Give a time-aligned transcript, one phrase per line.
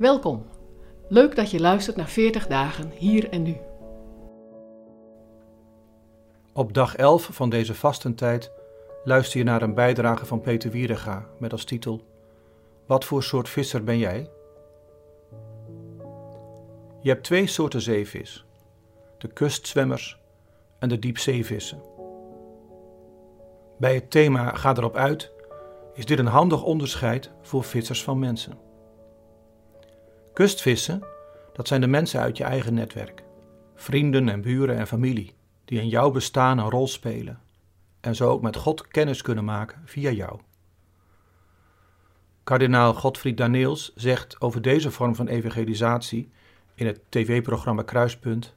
[0.00, 0.46] Welkom.
[1.08, 3.56] Leuk dat je luistert naar 40 dagen hier en nu.
[6.52, 8.52] Op dag 11 van deze vastentijd
[9.04, 12.00] luister je naar een bijdrage van Peter Wierega met als titel
[12.86, 14.30] Wat voor soort visser ben jij?
[17.00, 18.44] Je hebt twee soorten zeevis:
[19.18, 20.20] de kustzwemmers
[20.78, 21.82] en de diepzeevissen.
[23.78, 25.32] Bij het thema Ga erop uit
[25.94, 28.68] is dit een handig onderscheid voor vissers van mensen.
[30.32, 31.02] Kustvissen,
[31.52, 33.22] dat zijn de mensen uit je eigen netwerk.
[33.74, 35.34] Vrienden en buren en familie
[35.64, 37.40] die in jouw bestaan een rol spelen
[38.00, 40.40] en zo ook met God kennis kunnen maken via jou.
[42.44, 46.30] Kardinaal Godfried Daneels zegt over deze vorm van evangelisatie
[46.74, 48.54] in het tv-programma Kruispunt: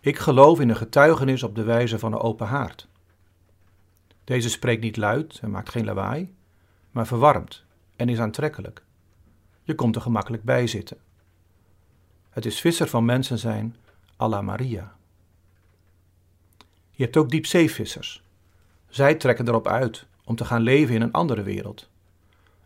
[0.00, 2.88] Ik geloof in een getuigenis op de wijze van een open haard.
[4.24, 6.34] Deze spreekt niet luid en maakt geen lawaai,
[6.90, 7.64] maar verwarmt
[7.96, 8.82] en is aantrekkelijk.
[9.70, 10.96] Je komt er gemakkelijk bij zitten.
[12.30, 13.76] Het is visser van mensen zijn
[14.20, 14.96] à la Maria.
[16.90, 18.22] Je hebt ook diepzeevissers.
[18.88, 21.88] Zij trekken erop uit om te gaan leven in een andere wereld.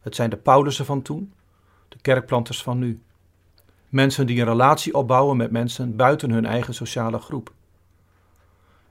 [0.01, 1.33] Het zijn de Paulussen van toen,
[1.89, 3.03] de kerkplanters van nu.
[3.89, 7.53] Mensen die een relatie opbouwen met mensen buiten hun eigen sociale groep.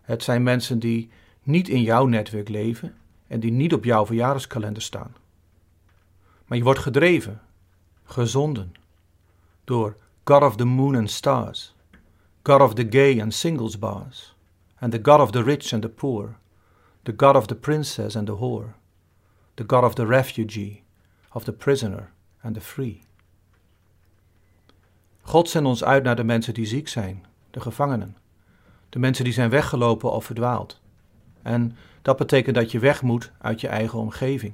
[0.01, 1.09] Het zijn mensen die
[1.43, 2.95] niet in jouw netwerk leven
[3.27, 5.15] en die niet op jouw verjaardagskalender staan.
[6.45, 7.41] Maar je wordt gedreven,
[8.03, 8.73] gezonden,
[9.63, 11.73] door God of the moon and stars,
[12.41, 14.35] God of the gay and singles bars,
[14.79, 16.37] and the God of the rich and the poor,
[17.03, 18.73] the God of the princess and the whore,
[19.53, 20.83] the God of the refugee,
[21.29, 23.01] of the prisoner and the free.
[25.21, 28.17] God zendt ons uit naar de mensen die ziek zijn, de gevangenen,
[28.89, 30.81] de mensen die zijn weggelopen of verdwaald.
[31.41, 34.53] En dat betekent dat je weg moet uit je eigen omgeving.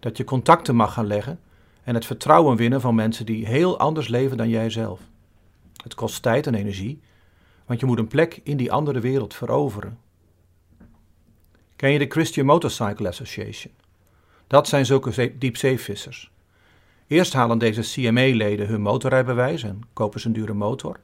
[0.00, 1.38] Dat je contacten mag gaan leggen
[1.84, 5.00] en het vertrouwen winnen van mensen die heel anders leven dan jijzelf.
[5.82, 7.00] Het kost tijd en energie,
[7.66, 9.98] want je moet een plek in die andere wereld veroveren.
[11.76, 13.72] Ken je de Christian Motorcycle Association?
[14.46, 16.32] Dat zijn zulke diepzeevissers.
[17.06, 21.00] Eerst halen deze CME-leden hun motorrijbewijs en kopen ze een dure motor.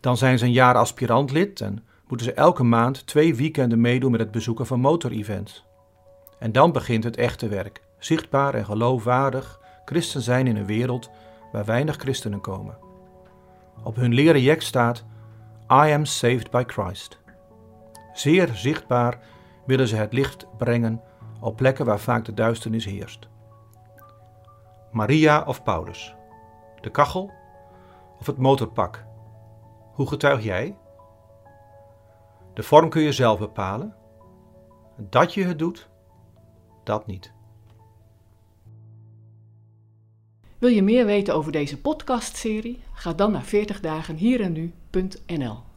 [0.00, 4.20] Dan zijn ze een jaar aspirantlid en moeten ze elke maand twee weekenden meedoen met
[4.20, 5.64] het bezoeken van motorevents.
[6.38, 9.59] En dan begint het echte werk, zichtbaar en geloofwaardig
[9.90, 11.10] christen zijn in een wereld
[11.52, 12.78] waar weinig christenen komen.
[13.82, 15.04] Op hun leren jek staat:
[15.70, 17.20] I am saved by Christ.
[18.12, 19.18] Zeer zichtbaar
[19.66, 21.02] willen ze het licht brengen
[21.40, 23.28] op plekken waar vaak de duisternis heerst.
[24.92, 26.14] Maria of Paulus?
[26.80, 27.30] De kachel
[28.18, 29.04] of het motorpak?
[29.92, 30.76] Hoe getuig jij?
[32.54, 33.94] De vorm kun je zelf bepalen.
[34.96, 35.88] Dat je het doet,
[36.84, 37.38] dat niet.
[40.60, 42.78] Wil je meer weten over deze podcastserie?
[42.92, 45.69] Ga dan naar 40dagenhierennu.nl